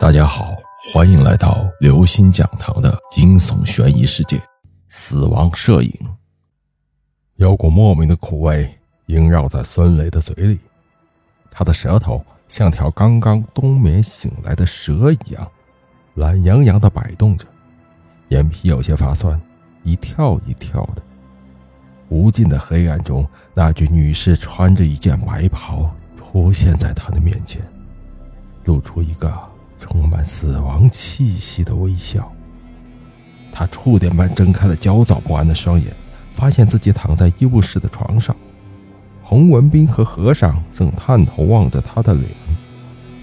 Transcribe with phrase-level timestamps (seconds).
[0.00, 0.56] 大家好，
[0.92, 4.40] 欢迎来到刘星讲堂的惊悚悬疑世界。
[4.88, 5.92] 死亡摄影，
[7.36, 8.76] 有股莫名的苦味
[9.06, 10.58] 萦绕在孙雷的嘴里，
[11.48, 15.48] 他的舌头像条刚刚冬眠醒来的蛇一样，
[16.14, 17.46] 懒洋洋地摆动着，
[18.28, 19.40] 眼皮有些发酸，
[19.84, 21.02] 一跳一跳的。
[22.08, 25.88] 无尽的黑暗中，那具女尸穿着一件白袍
[26.18, 27.62] 出现在他的面前，
[28.64, 29.53] 露出一个。
[29.84, 32.32] 充满死亡气息的微笑。
[33.52, 35.94] 他触电般睁开了焦躁不安的双眼，
[36.32, 38.34] 发现自己躺在医务室的床上。
[39.22, 42.30] 洪文斌和和尚正探头望着他的脸。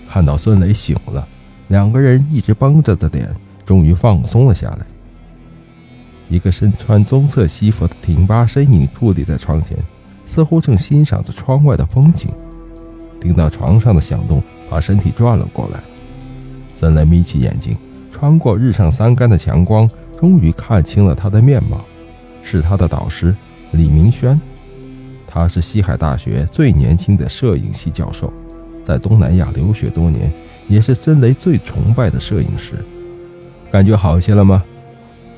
[0.07, 1.27] 看到孙雷醒了，
[1.69, 3.27] 两个人一直绷着的脸
[3.65, 4.85] 终于放松了下来。
[6.29, 9.77] 一个身穿棕色西服的挺拔身影伫立在窗前，
[10.25, 12.29] 似乎正欣赏着窗外的风景。
[13.19, 15.79] 听到床上的响动，把身体转了过来。
[16.81, 17.77] 孙雷眯起眼睛，
[18.09, 19.87] 穿过日上三竿的强光，
[20.19, 21.79] 终于看清了他的面貌，
[22.41, 23.35] 是他的导师
[23.73, 24.41] 李明轩。
[25.27, 28.33] 他是西海大学最年轻的摄影系教授，
[28.83, 30.33] 在东南亚留学多年，
[30.67, 32.83] 也是孙雷最崇拜的摄影师。
[33.71, 34.63] 感觉好些了吗？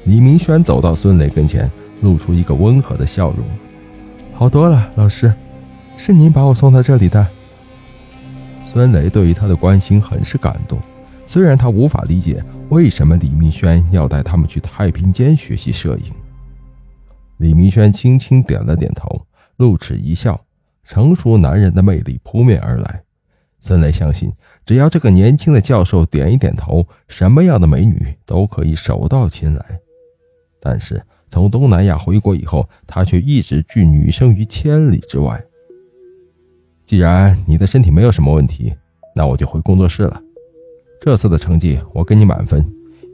[0.05, 1.69] 李明轩走到孙雷跟前，
[1.99, 3.39] 露出一个温和的笑容。
[4.33, 5.33] 好多了，老师，
[5.97, 7.27] 是您把我送到这里的。
[8.63, 10.79] 孙雷对于他的关心很是感动。
[11.33, 16.13] 虽然他无法理解为什么李明轩要带他们去太平间学习摄影，
[17.37, 19.25] 李明轩轻轻点了点头，
[19.55, 20.39] 露齿一笑，
[20.83, 23.01] 成熟男人的魅力扑面而来。
[23.59, 24.31] 孙雷相信，
[24.63, 29.79] 只要这个年轻的教授点一点头，什么样的美女都可以手到擒来。
[30.61, 35.43] 但是从东南亚回国以后，他却一直拒女生于千里之外。
[36.85, 38.75] 既然你的身体没有什么问题，
[39.15, 40.21] 那我就回工作室了。
[41.05, 42.65] 这次的成绩我给你满分，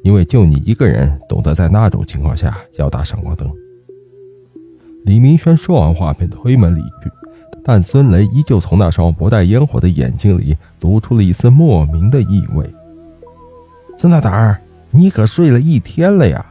[0.04, 3.52] 因为就你一个人懂得在那种情况下要打闪光灯。
[5.06, 7.12] 李明轩说完话便推门离去，
[7.64, 12.72] 但孙雷依旧从那双不带烟火的眼睛里读出了一丝莫名的意味。
[13.98, 14.62] 孙大胆儿，
[14.92, 16.46] 你可睡了一天了呀！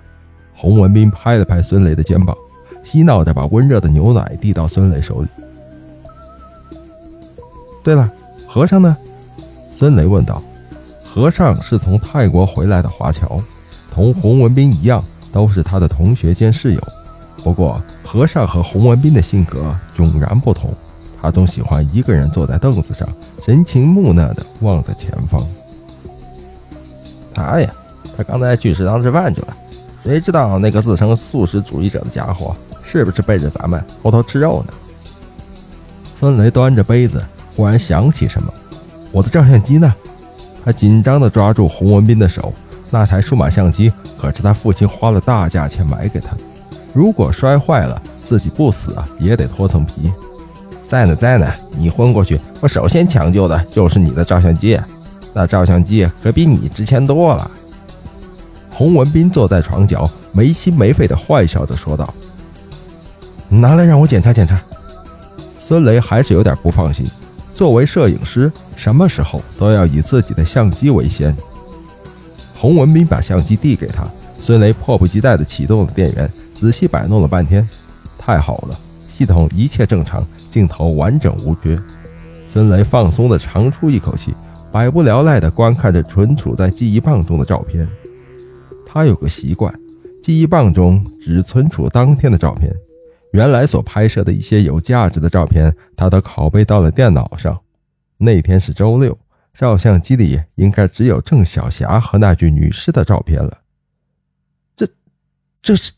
[0.56, 2.37] 洪文斌拍了拍孙雷的肩膀，
[2.82, 5.28] 嬉闹着把温热的牛奶递到孙雷手里。
[7.84, 8.12] 对了，
[8.44, 8.97] 和尚呢？
[9.71, 10.43] 孙雷问道。
[11.18, 13.40] 和尚是从泰国回来的华侨，
[13.92, 15.02] 同洪文斌一样，
[15.32, 16.80] 都是他的同学兼室友。
[17.42, 20.72] 不过，和尚和洪文斌的性格迥然不同。
[21.20, 23.08] 他总喜欢一个人坐在凳子上，
[23.44, 25.44] 神情木讷地望着前方。
[27.34, 27.68] 他呀，
[28.16, 29.48] 他刚才去食堂吃饭去了。
[30.04, 32.54] 谁知道那个自称素食主义者的家伙，
[32.84, 34.72] 是不是背着咱们偷偷吃肉呢？
[36.16, 37.20] 孙雷端着杯子，
[37.56, 38.54] 忽然想起什么
[39.10, 39.92] ：“我的照相机呢？”
[40.68, 42.52] 他紧张地抓住洪文斌的手，
[42.90, 43.90] 那台数码相机
[44.20, 46.42] 可是他父亲花了大价钱买给他的，
[46.92, 50.12] 如果摔坏了，自己不死啊也得脱层皮。
[50.86, 54.78] 在呢，在呢，你昏过去，我首先抢救的就是你的照相机，
[55.32, 57.50] 那照相机可比你值钱多了。
[58.70, 62.12] 洪文斌坐在床角，没心没肺地坏笑着说道
[63.48, 64.60] ：“拿来让我检查检查。”
[65.58, 67.10] 孙雷还是有点不放心。
[67.54, 71.37] 作为摄影师，什么时候都要以自己的相机为先。
[72.55, 74.06] 洪文斌把相机递给他，
[74.39, 77.69] 孙雷迫不及待地启动了电源，仔细摆弄了半天，
[78.16, 78.78] 太好了，
[79.09, 81.77] 系统一切正常，镜头完整无缺。
[82.47, 84.33] 孙雷放松地长出一口气，
[84.71, 87.87] 百无聊赖地观看着存储在记忆棒中的照片。
[88.87, 89.75] 他有个习惯，
[90.22, 92.72] 记忆棒中只存储当天的照片。
[93.33, 97.59] 原来所拍摄的一些有价值的照片，他都拷贝到了电脑上。
[98.18, 99.16] 那天是周六，
[99.54, 103.58] 照相机里应该只有郑晓霞和那具女尸的照片了。
[104.76, 104.86] 这，
[105.62, 105.92] 这是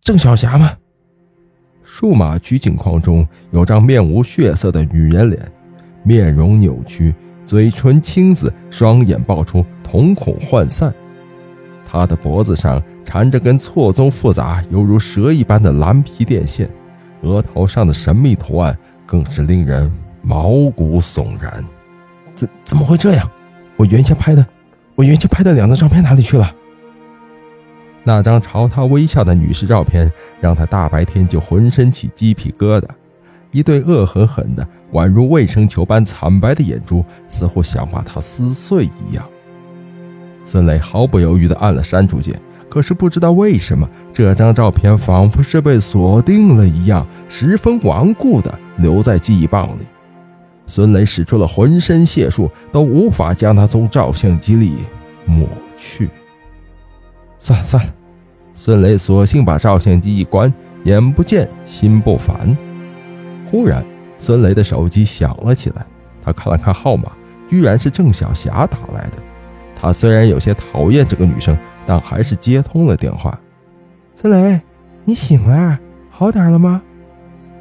[0.00, 0.78] 郑晓霞吗？
[1.84, 5.52] 数码取景框中有张面无血色的女人脸，
[6.02, 10.94] 面容扭曲，嘴唇青紫，双眼爆出，瞳孔涣散。
[11.84, 12.82] 她的脖子上。
[13.08, 16.68] 缠着根错综复杂、犹如蛇一般的蓝皮电线，
[17.22, 18.76] 额头上的神秘图案
[19.06, 19.88] 更是令人
[20.26, 21.64] 毛骨悚然。
[22.34, 23.30] 怎怎么会这样？
[23.76, 24.44] 我原先拍的，
[24.96, 26.52] 我原先拍的两张照片哪里去了？
[28.02, 32.88] 那张朝他微笑的女士照片，让他大白天就浑身起鸡皮疙瘩。
[33.52, 39.24] 一对恶狠狠的、宛如卫生球般惨白的眼珠，似乎想把他撕碎一样。
[40.44, 42.40] 孙磊毫不犹豫地按了删除键。
[42.68, 49.82] 可是不知道为什么，这张照片仿佛是被锁定了一样，十分顽固地留在记忆棒里。
[50.66, 54.76] 孙雷使出了浑身解数，都无法将他从照相机里
[55.24, 55.48] 抹
[55.78, 56.10] 去。
[57.38, 57.94] 算了算了，
[58.54, 60.52] 孙雷索性把照相机一关，
[60.84, 62.56] 眼不见心不烦。
[63.50, 63.84] 忽然，
[64.18, 65.86] 孙雷的手机响了起来，
[66.22, 67.12] 他看了看号码，
[67.48, 69.18] 居然是郑小霞打来的。
[69.80, 73.38] 他虽然有些讨厌这个女生，但还是接通了电话。
[74.14, 74.60] 孙雷，
[75.04, 75.78] 你醒了，
[76.10, 76.82] 好点了吗？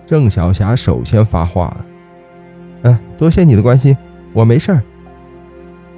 [0.07, 1.85] 郑小霞首先发话了
[2.85, 3.97] ：“嗯，多谢你的关心，
[4.31, 4.81] 我没事儿。”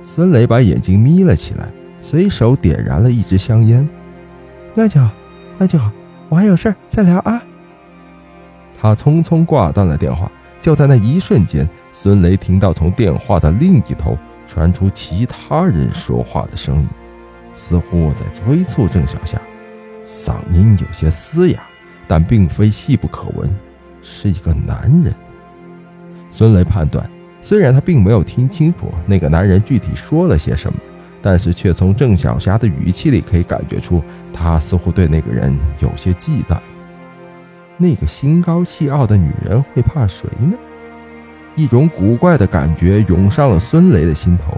[0.04, 1.68] 孙雷把眼睛眯了起来，
[2.00, 3.88] 随手点燃了一支香烟。
[4.74, 5.12] 那就好，
[5.57, 5.92] 那就好，
[6.30, 7.44] 我还有事儿，再聊啊。
[8.80, 10.31] 他匆匆挂断了电话。
[10.62, 14.18] 就在那一瞬间，孙雷听到从电话的另一头
[14.48, 16.88] 传出其他人说话的声音，
[17.54, 19.39] 似乎在催促郑小霞，
[20.04, 21.60] 嗓音有些嘶哑，
[22.07, 23.50] 但并非细不可闻。
[24.01, 25.13] 是一个男人。
[26.38, 27.04] 孙雷判断，
[27.42, 30.78] 虽然他并没有听清楚那个男人具体说了些什么，
[31.19, 36.56] 但是却从郑小霞的语气里可以感觉出，他似乎对那个人有些忌惮。
[37.75, 40.54] 那个心高气傲的女人会怕谁呢？
[41.56, 44.56] 一种古怪的感觉涌上了孙雷的心头。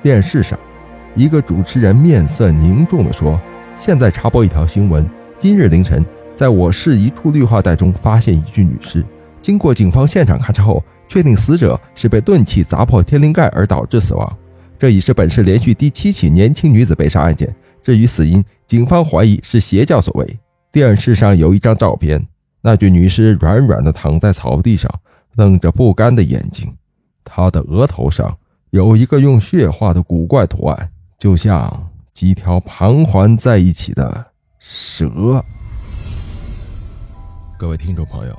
[0.00, 0.58] 电视上，
[1.16, 3.38] 一个主持人面色凝重地说
[3.76, 5.06] ：“现在插播一条新闻，
[5.38, 6.02] 今日凌晨。”
[6.34, 9.04] 在我市一处绿化带中发现一具女尸，
[9.40, 14.38] 经过警方现场勘查后，确定死者是被钝器砸破天灵盖而导致死亡。
[14.78, 17.54] 这已是本市连续第七起年轻女子被杀案件。
[17.82, 20.38] 至于死因，警方怀疑是邪教所为。
[20.70, 22.24] 电视上有一张照片，
[22.60, 24.92] 那具女尸软软的躺在草地上，
[25.34, 26.76] 瞪着不甘的眼睛，
[27.24, 28.36] 她的额头上
[28.70, 34.26] 有一个用血画的古怪图案，就像几条盘桓在一起的
[34.58, 35.42] 蛇。
[37.58, 38.38] 各位听众朋友，